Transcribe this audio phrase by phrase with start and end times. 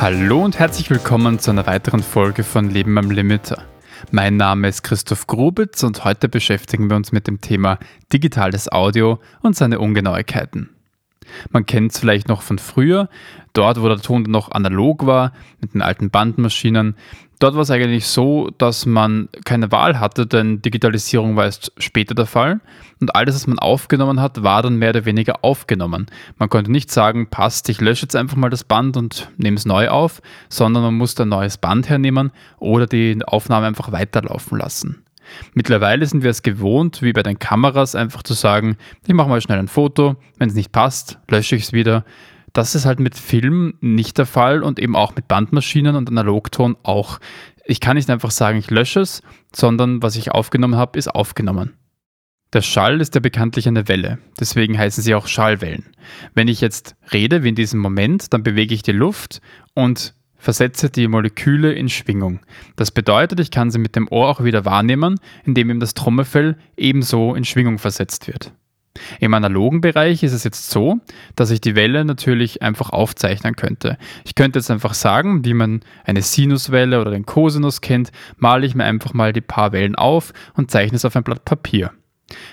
[0.00, 3.64] Hallo und herzlich willkommen zu einer weiteren Folge von Leben am Limiter.
[4.12, 7.78] Mein Name ist Christoph Grubitz und heute beschäftigen wir uns mit dem Thema
[8.12, 10.70] digitales Audio und seine Ungenauigkeiten.
[11.50, 13.08] Man kennt es vielleicht noch von früher,
[13.52, 16.94] dort wo der Ton noch analog war, mit den alten Bandmaschinen.
[17.38, 22.14] Dort war es eigentlich so, dass man keine Wahl hatte, denn Digitalisierung war erst später
[22.14, 22.60] der Fall
[23.00, 26.06] und alles, was man aufgenommen hat, war dann mehr oder weniger aufgenommen.
[26.38, 29.66] Man konnte nicht sagen, passt, ich lösche jetzt einfach mal das Band und nehme es
[29.66, 35.02] neu auf, sondern man musste ein neues Band hernehmen oder die Aufnahme einfach weiterlaufen lassen.
[35.54, 38.76] Mittlerweile sind wir es gewohnt, wie bei den Kameras, einfach zu sagen,
[39.06, 42.04] ich mache mal schnell ein Foto, wenn es nicht passt, lösche ich es wieder.
[42.52, 46.76] Das ist halt mit Film nicht der Fall und eben auch mit Bandmaschinen und Analogton
[46.82, 47.18] auch.
[47.64, 49.22] Ich kann nicht einfach sagen, ich lösche es,
[49.54, 51.74] sondern was ich aufgenommen habe, ist aufgenommen.
[52.52, 55.84] Der Schall ist ja bekanntlich eine Welle, deswegen heißen sie auch Schallwellen.
[56.34, 59.40] Wenn ich jetzt rede, wie in diesem Moment, dann bewege ich die Luft
[59.74, 62.40] und versetze die Moleküle in Schwingung.
[62.76, 66.56] Das bedeutet, ich kann sie mit dem Ohr auch wieder wahrnehmen, indem ihm das Trommelfell
[66.76, 68.52] ebenso in Schwingung versetzt wird.
[69.20, 70.98] Im analogen Bereich ist es jetzt so,
[71.34, 73.98] dass ich die Welle natürlich einfach aufzeichnen könnte.
[74.24, 78.74] Ich könnte jetzt einfach sagen, wie man eine Sinuswelle oder den Cosinus kennt, male ich
[78.74, 81.92] mir einfach mal die paar Wellen auf und zeichne es auf ein Blatt Papier.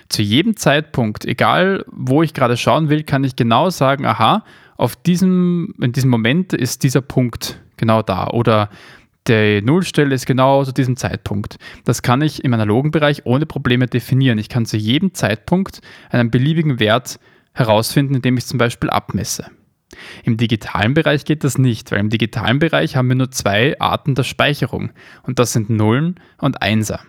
[0.10, 4.44] Zu jedem Zeitpunkt, egal wo ich gerade schauen will, kann ich genau sagen, aha,
[4.78, 8.28] auf diesem, in diesem Moment ist dieser Punkt genau da.
[8.28, 8.70] Oder
[9.28, 11.58] die Nullstelle ist genau zu diesem Zeitpunkt.
[11.86, 14.38] Das kann ich im analogen Bereich ohne Probleme definieren.
[14.38, 17.20] Ich kann zu jedem Zeitpunkt einen beliebigen Wert
[17.54, 19.46] herausfinden, indem ich zum Beispiel abmesse.
[20.24, 24.16] Im digitalen Bereich geht das nicht, weil im digitalen Bereich haben wir nur zwei Arten
[24.16, 27.02] der Speicherung und das sind Nullen und Einser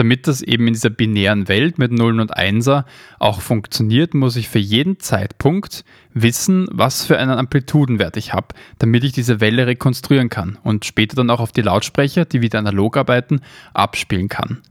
[0.00, 2.86] damit das eben in dieser binären Welt mit Nullen und Einser
[3.18, 5.84] auch funktioniert, muss ich für jeden Zeitpunkt
[6.14, 11.16] wissen, was für einen Amplitudenwert ich habe, damit ich diese Welle rekonstruieren kann und später
[11.16, 13.42] dann auch auf die Lautsprecher, die wieder analog arbeiten,
[13.74, 14.62] abspielen kann.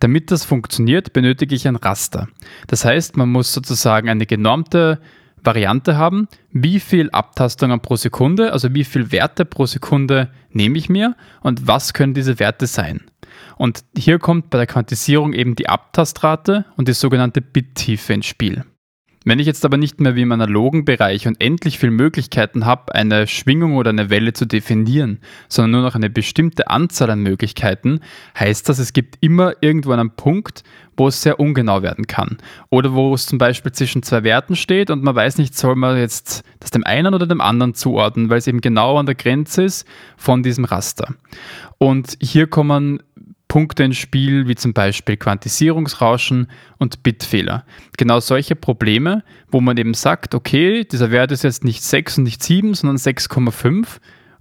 [0.00, 2.28] Damit das funktioniert, benötige ich ein Raster.
[2.66, 5.00] Das heißt, man muss sozusagen eine genormte
[5.42, 10.90] Variante haben, wie viel Abtastungen pro Sekunde, also wie viel Werte pro Sekunde nehme ich
[10.90, 13.00] mir und was können diese Werte sein.
[13.56, 18.64] Und hier kommt bei der Quantisierung eben die Abtastrate und die sogenannte Bittiefe ins Spiel.
[19.26, 23.26] Wenn ich jetzt aber nicht mehr wie im analogen Bereich unendlich viele Möglichkeiten habe, eine
[23.26, 25.18] Schwingung oder eine Welle zu definieren,
[25.48, 28.00] sondern nur noch eine bestimmte Anzahl an Möglichkeiten,
[28.38, 30.62] heißt das, es gibt immer irgendwo einen Punkt,
[30.98, 32.36] wo es sehr ungenau werden kann.
[32.68, 35.96] Oder wo es zum Beispiel zwischen zwei Werten steht und man weiß nicht, soll man
[35.96, 39.62] jetzt das dem einen oder dem anderen zuordnen, weil es eben genau an der Grenze
[39.64, 41.14] ist von diesem Raster.
[41.78, 43.02] Und hier kommen
[43.48, 47.64] Punkte ins Spiel, wie zum Beispiel Quantisierungsrauschen und Bitfehler.
[47.96, 52.24] Genau solche Probleme, wo man eben sagt, okay, dieser Wert ist jetzt nicht 6 und
[52.24, 53.98] nicht 7, sondern 6,5.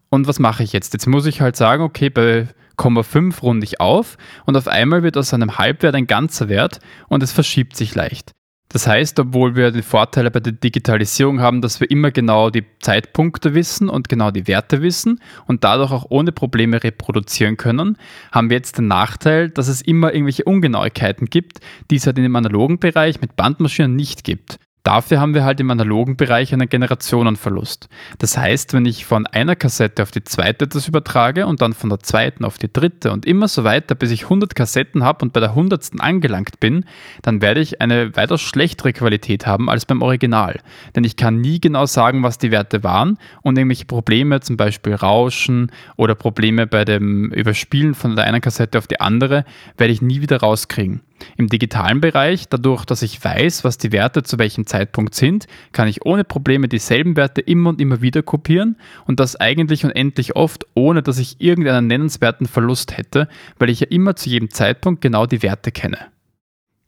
[0.09, 0.93] Und was mache ich jetzt?
[0.93, 2.47] Jetzt muss ich halt sagen, okay, bei
[2.77, 7.23] 0,5 runde ich auf und auf einmal wird aus einem Halbwert ein ganzer Wert und
[7.23, 8.31] es verschiebt sich leicht.
[8.73, 12.65] Das heißt, obwohl wir die Vorteile bei der Digitalisierung haben, dass wir immer genau die
[12.79, 17.99] Zeitpunkte wissen und genau die Werte wissen und dadurch auch ohne Probleme reproduzieren können,
[18.31, 21.59] haben wir jetzt den Nachteil, dass es immer irgendwelche Ungenauigkeiten gibt,
[21.91, 24.57] die es halt in dem analogen Bereich mit Bandmaschinen nicht gibt.
[24.83, 27.87] Dafür haben wir halt im analogen Bereich einen Generationenverlust.
[28.17, 31.89] Das heißt, wenn ich von einer Kassette auf die zweite das übertrage und dann von
[31.89, 35.31] der zweiten auf die dritte und immer so weiter, bis ich 100 Kassetten habe und
[35.31, 36.83] bei der hundertsten angelangt bin,
[37.21, 40.59] dann werde ich eine weitaus schlechtere Qualität haben als beim Original.
[40.97, 44.95] Denn ich kann nie genau sagen, was die Werte waren und irgendwelche Probleme, zum Beispiel
[44.95, 49.45] Rauschen oder Probleme bei dem Überspielen von der einen Kassette auf die andere,
[49.77, 50.99] werde ich nie wieder rauskriegen.
[51.37, 55.87] Im digitalen Bereich, dadurch, dass ich weiß, was die Werte zu welchem Zeitpunkt sind, kann
[55.87, 60.65] ich ohne Probleme dieselben Werte immer und immer wieder kopieren und das eigentlich unendlich oft,
[60.73, 63.27] ohne dass ich irgendeinen nennenswerten Verlust hätte,
[63.59, 65.97] weil ich ja immer zu jedem Zeitpunkt genau die Werte kenne.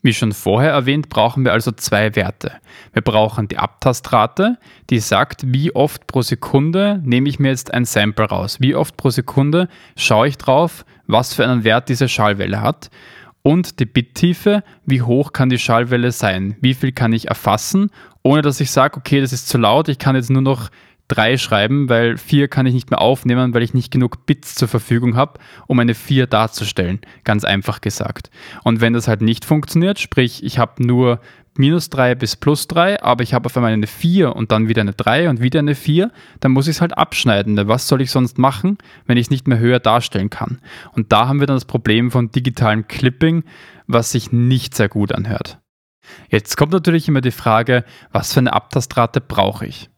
[0.05, 2.51] Wie schon vorher erwähnt, brauchen wir also zwei Werte.
[2.93, 4.59] Wir brauchen die Abtastrate,
[4.91, 8.57] die sagt, wie oft pro Sekunde nehme ich mir jetzt ein Sample raus.
[8.59, 9.67] Wie oft pro Sekunde
[9.97, 12.91] schaue ich drauf, was für einen Wert diese Schallwelle hat
[13.45, 17.91] und die Bittiefe, wie hoch kann die Schallwelle sein, wie viel kann ich erfassen,
[18.23, 20.71] ohne dass ich sage, okay, das ist zu laut, ich kann jetzt nur noch
[21.07, 24.67] drei schreiben, weil vier kann ich nicht mehr aufnehmen, weil ich nicht genug Bits zur
[24.67, 27.01] Verfügung habe, um eine vier darzustellen.
[27.23, 28.31] Ganz einfach gesagt.
[28.63, 31.19] Und wenn das halt nicht funktioniert, sprich, ich habe nur
[31.57, 34.81] minus 3 bis plus 3, aber ich habe auf einmal eine 4 und dann wieder
[34.81, 37.55] eine 3 und wieder eine 4, dann muss ich es halt abschneiden.
[37.67, 40.59] Was soll ich sonst machen, wenn ich es nicht mehr höher darstellen kann?
[40.93, 43.43] Und da haben wir dann das Problem von digitalem Clipping,
[43.87, 45.59] was sich nicht sehr gut anhört.
[46.29, 49.89] Jetzt kommt natürlich immer die Frage, was für eine Abtastrate brauche ich?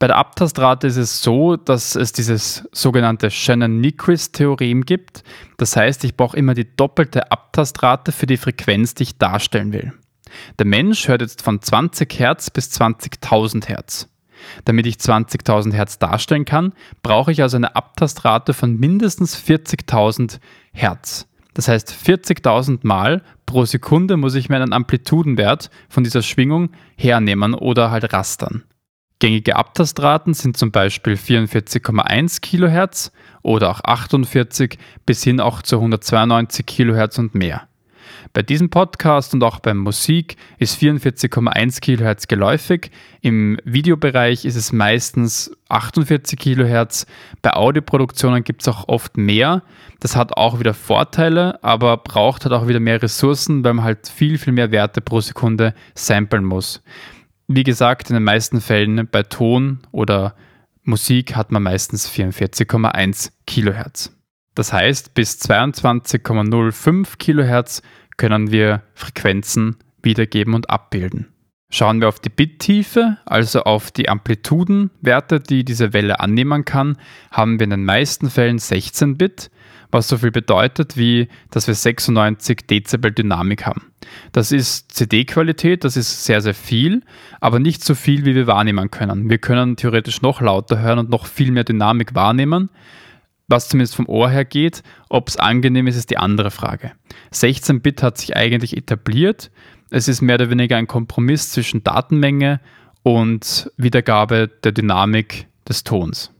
[0.00, 5.24] Bei der Abtastrate ist es so, dass es dieses sogenannte Shannon-Nyquist-Theorem gibt.
[5.56, 9.92] Das heißt, ich brauche immer die doppelte Abtastrate für die Frequenz, die ich darstellen will.
[10.58, 14.08] Der Mensch hört jetzt von 20 Hertz bis 20.000 Hertz.
[14.64, 16.72] Damit ich 20.000 Hertz darstellen kann,
[17.02, 20.38] brauche ich also eine Abtastrate von mindestens 40.000
[20.72, 21.26] Hertz.
[21.54, 27.54] Das heißt, 40.000 Mal pro Sekunde muss ich mir einen Amplitudenwert von dieser Schwingung hernehmen
[27.54, 28.62] oder halt rastern.
[29.20, 33.10] Gängige Abtastraten sind zum Beispiel 44,1 kHz
[33.42, 37.66] oder auch 48 bis hin auch zu 192 kHz und mehr.
[38.32, 42.90] Bei diesem Podcast und auch beim Musik ist 44,1 kHz geläufig.
[43.20, 47.06] Im Videobereich ist es meistens 48 kHz.
[47.42, 49.62] Bei Audioproduktionen gibt es auch oft mehr.
[50.00, 54.08] Das hat auch wieder Vorteile, aber braucht halt auch wieder mehr Ressourcen, weil man halt
[54.08, 56.82] viel, viel mehr Werte pro Sekunde samplen muss.
[57.48, 60.34] Wie gesagt, in den meisten Fällen bei Ton oder
[60.82, 64.17] Musik hat man meistens 44,1 Kilohertz.
[64.58, 67.80] Das heißt, bis 22,05 Kilohertz
[68.16, 71.28] können wir Frequenzen wiedergeben und abbilden.
[71.70, 76.96] Schauen wir auf die Bittiefe, also auf die Amplitudenwerte, die diese Welle annehmen kann,
[77.30, 79.52] haben wir in den meisten Fällen 16 Bit,
[79.92, 83.92] was so viel bedeutet, wie dass wir 96 Dezibel Dynamik haben.
[84.32, 87.04] Das ist CD-Qualität, das ist sehr, sehr viel,
[87.40, 89.30] aber nicht so viel, wie wir wahrnehmen können.
[89.30, 92.70] Wir können theoretisch noch lauter hören und noch viel mehr Dynamik wahrnehmen.
[93.48, 96.92] Was zumindest vom Ohr her geht, ob es angenehm ist, ist die andere Frage.
[97.32, 99.50] 16-Bit hat sich eigentlich etabliert.
[99.90, 102.60] Es ist mehr oder weniger ein Kompromiss zwischen Datenmenge
[103.02, 106.30] und Wiedergabe der Dynamik des Tons.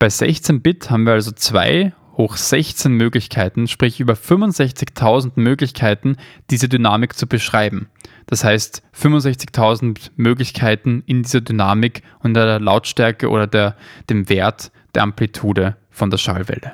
[0.00, 6.16] Bei 16-Bit haben wir also zwei hoch 16 Möglichkeiten, sprich über 65.000 Möglichkeiten,
[6.50, 7.88] diese Dynamik zu beschreiben.
[8.26, 13.76] Das heißt 65.000 Möglichkeiten in dieser Dynamik und der Lautstärke oder der,
[14.10, 16.72] dem Wert der Amplitude von der Schallwelle.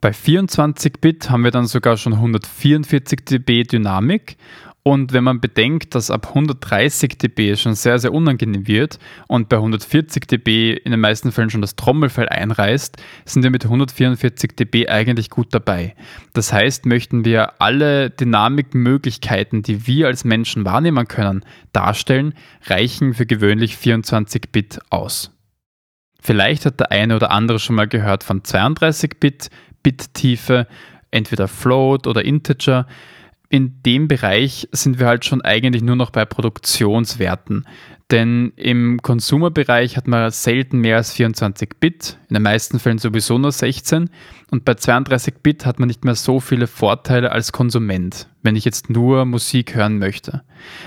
[0.00, 4.36] Bei 24-Bit haben wir dann sogar schon 144 dB Dynamik
[4.86, 9.56] und wenn man bedenkt, dass ab 130 dB schon sehr, sehr unangenehm wird und bei
[9.56, 14.88] 140 dB in den meisten Fällen schon das Trommelfell einreißt, sind wir mit 144 dB
[14.88, 15.96] eigentlich gut dabei.
[16.34, 22.34] Das heißt, möchten wir alle Dynamikmöglichkeiten, die wir als Menschen wahrnehmen können, darstellen,
[22.66, 25.35] reichen für gewöhnlich 24 Bit aus.
[26.20, 29.50] Vielleicht hat der eine oder andere schon mal gehört von 32 Bit,
[29.82, 30.66] Bit-Tiefe,
[31.10, 32.86] entweder Float oder Integer
[33.48, 37.66] in dem Bereich sind wir halt schon eigentlich nur noch bei Produktionswerten.
[38.10, 43.36] Denn im Consumer-Bereich hat man selten mehr als 24 Bit, in den meisten Fällen sowieso
[43.38, 44.10] nur 16.
[44.50, 48.64] Und bei 32 Bit hat man nicht mehr so viele Vorteile als Konsument, wenn ich
[48.64, 50.42] jetzt nur Musik hören möchte.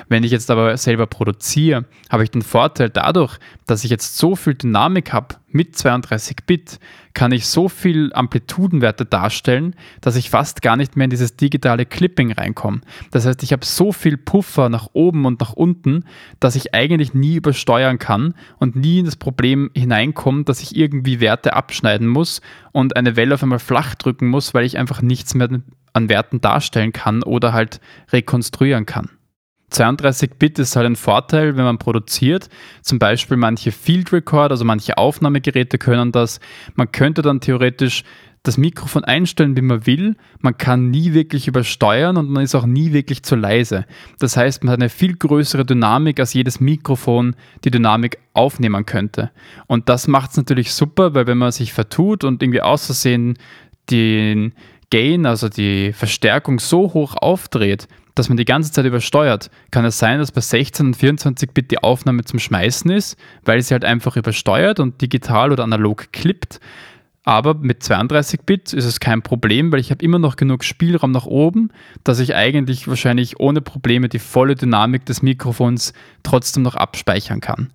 [0.08, 4.36] Wenn ich jetzt aber selber produziere, habe ich den Vorteil dadurch, dass ich jetzt so
[4.36, 6.80] viel Dynamik habe mit 32 Bit,
[7.14, 11.86] kann ich so viel Amplitudenwerte darstellen, dass ich fast gar nicht mehr in dieses digitale
[11.86, 12.82] Clipping reinkomme.
[13.12, 16.06] Das heißt, ich habe so viel Puffer nach oben und nach unten,
[16.40, 21.20] dass ich eigentlich nie übersteuern kann und nie in das Problem hineinkomme, dass ich irgendwie
[21.20, 22.42] Werte abschneiden muss
[22.72, 25.50] und eine Welle auf einmal flach drücken muss, weil ich einfach nichts mehr
[25.94, 27.80] an Werten darstellen kann oder halt
[28.12, 29.10] rekonstruieren kann.
[29.72, 32.50] 32-Bit ist halt ein Vorteil, wenn man produziert.
[32.82, 36.40] Zum Beispiel manche Field Record, also manche Aufnahmegeräte können das.
[36.76, 38.04] Man könnte dann theoretisch
[38.44, 40.16] das Mikrofon einstellen, wie man will.
[40.40, 43.86] Man kann nie wirklich übersteuern und man ist auch nie wirklich zu leise.
[44.20, 49.32] Das heißt, man hat eine viel größere Dynamik, als jedes Mikrofon die Dynamik aufnehmen könnte.
[49.68, 53.38] Und das macht es natürlich super, weil wenn man sich vertut und irgendwie außersehen
[53.92, 54.54] den
[54.90, 59.98] Gain, also die Verstärkung so hoch aufdreht, dass man die ganze Zeit übersteuert, kann es
[59.98, 63.86] sein, dass bei 16 und 24 Bit die Aufnahme zum Schmeißen ist, weil sie halt
[63.86, 66.60] einfach übersteuert und digital oder analog klippt.
[67.24, 71.12] Aber mit 32 Bit ist es kein Problem, weil ich habe immer noch genug Spielraum
[71.12, 71.70] nach oben,
[72.04, 75.94] dass ich eigentlich wahrscheinlich ohne Probleme die volle Dynamik des Mikrofons
[76.24, 77.72] trotzdem noch abspeichern kann.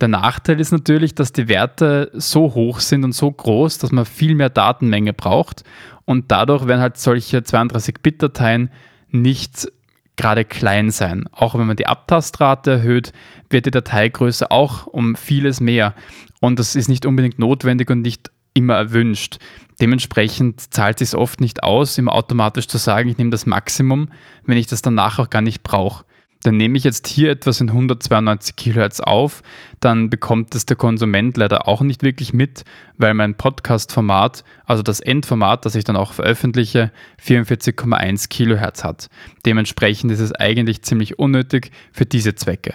[0.00, 4.06] Der Nachteil ist natürlich, dass die Werte so hoch sind und so groß, dass man
[4.06, 5.62] viel mehr Datenmenge braucht
[6.06, 8.70] und dadurch werden halt solche 32-Bit-Dateien
[9.10, 9.70] nicht
[10.16, 11.24] gerade klein sein.
[11.32, 13.12] Auch wenn man die Abtastrate erhöht,
[13.48, 15.94] wird die Dateigröße auch um vieles mehr.
[16.40, 19.38] Und das ist nicht unbedingt notwendig und nicht immer erwünscht.
[19.80, 24.08] Dementsprechend zahlt es sich oft nicht aus, immer automatisch zu sagen, ich nehme das Maximum,
[24.44, 26.04] wenn ich das danach auch gar nicht brauche.
[26.42, 29.42] Dann nehme ich jetzt hier etwas in 192 kHz auf,
[29.80, 32.64] dann bekommt es der Konsument leider auch nicht wirklich mit,
[32.96, 36.92] weil mein Podcast-Format, also das Endformat, das ich dann auch veröffentliche,
[37.22, 39.08] 44,1 kHz hat.
[39.44, 42.74] Dementsprechend ist es eigentlich ziemlich unnötig für diese Zwecke.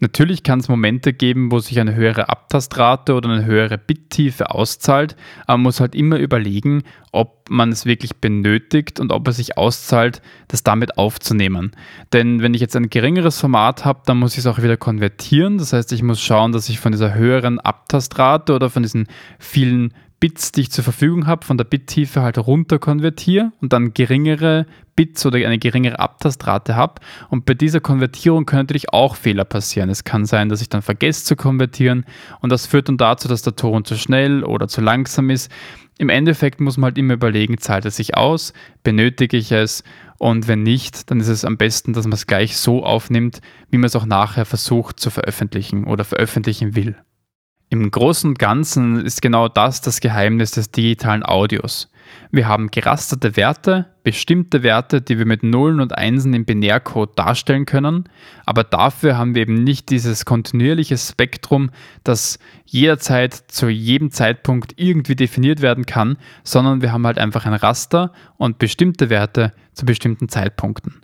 [0.00, 5.14] Natürlich kann es Momente geben, wo sich eine höhere Abtastrate oder eine höhere Bittiefe auszahlt,
[5.46, 6.82] aber man muss halt immer überlegen,
[7.12, 11.72] ob man es wirklich benötigt und ob es sich auszahlt, das damit aufzunehmen.
[12.12, 15.58] Denn wenn ich jetzt ein geringeres Format habe, dann muss ich es auch wieder konvertieren.
[15.58, 19.06] Das heißt, ich muss schauen, dass ich von dieser höheren Abtastrate oder von diesen
[19.38, 23.92] vielen Bits, die ich zur Verfügung habe, von der Bittiefe halt runter konvertiere und dann
[23.92, 24.64] geringere
[24.96, 27.02] Bits oder eine geringere Abtastrate habe.
[27.28, 29.90] Und bei dieser Konvertierung können natürlich auch Fehler passieren.
[29.90, 32.06] Es kann sein, dass ich dann vergesse zu konvertieren
[32.40, 35.52] und das führt dann dazu, dass der Ton zu schnell oder zu langsam ist.
[35.98, 39.84] Im Endeffekt muss man halt immer überlegen, zahlt es sich aus, benötige ich es
[40.16, 43.76] und wenn nicht, dann ist es am besten, dass man es gleich so aufnimmt, wie
[43.76, 46.96] man es auch nachher versucht zu veröffentlichen oder veröffentlichen will.
[47.74, 51.90] Im Großen und Ganzen ist genau das das Geheimnis des digitalen Audios.
[52.30, 57.66] Wir haben gerasterte Werte, bestimmte Werte, die wir mit Nullen und Einsen im Binärcode darstellen
[57.66, 58.08] können,
[58.46, 61.70] aber dafür haben wir eben nicht dieses kontinuierliche Spektrum,
[62.04, 67.54] das jederzeit zu jedem Zeitpunkt irgendwie definiert werden kann, sondern wir haben halt einfach ein
[67.54, 71.00] Raster und bestimmte Werte zu bestimmten Zeitpunkten.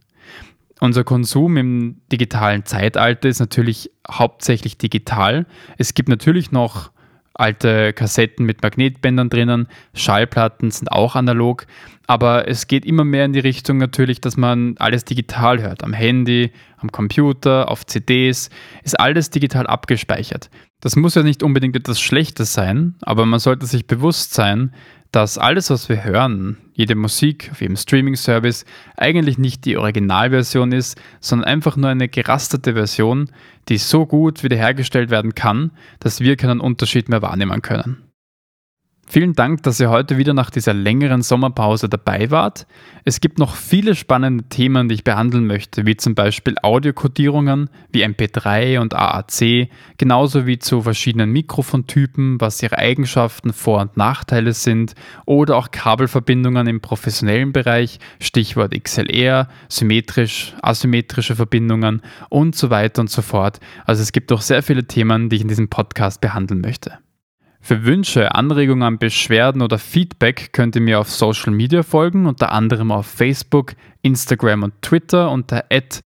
[0.81, 5.47] Unser Konsum im digitalen Zeitalter ist natürlich hauptsächlich digital.
[5.77, 6.91] Es gibt natürlich noch
[7.35, 11.67] alte Kassetten mit Magnetbändern drinnen, Schallplatten sind auch analog,
[12.07, 15.83] aber es geht immer mehr in die Richtung natürlich, dass man alles digital hört.
[15.83, 18.51] Am Handy, am Computer, auf CDs,
[18.83, 20.51] ist alles digital abgespeichert.
[20.81, 24.75] Das muss ja nicht unbedingt etwas Schlechtes sein, aber man sollte sich bewusst sein,
[25.13, 28.65] dass alles, was wir hören, jede Musik auf jedem Streaming-Service,
[28.97, 33.31] eigentlich nicht die Originalversion ist, sondern einfach nur eine gerasterte Version,
[33.69, 38.10] die so gut wiederhergestellt werden kann, dass wir keinen Unterschied mehr wahrnehmen können.
[39.13, 42.69] Vielen Dank, dass ihr heute wieder nach dieser längeren Sommerpause dabei wart.
[43.05, 48.05] Es gibt noch viele spannende Themen, die ich behandeln möchte, wie zum Beispiel Audiokodierungen wie
[48.05, 54.95] MP3 und AAC, genauso wie zu verschiedenen Mikrofontypen, was ihre Eigenschaften, Vor- und Nachteile sind,
[55.27, 63.11] oder auch Kabelverbindungen im professionellen Bereich, Stichwort XLR, symmetrisch, asymmetrische Verbindungen und so weiter und
[63.11, 63.59] so fort.
[63.87, 67.01] Also es gibt doch sehr viele Themen, die ich in diesem Podcast behandeln möchte.
[67.61, 72.91] Für Wünsche, Anregungen, Beschwerden oder Feedback könnt ihr mir auf Social Media folgen, unter anderem
[72.91, 75.65] auf Facebook, Instagram und Twitter unter